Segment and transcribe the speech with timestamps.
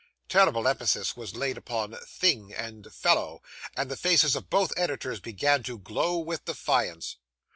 [0.27, 3.43] Terrible emphasis was laid upon 'thing' and 'fellow';
[3.77, 7.17] and the faces of both editors began to glow with defiance.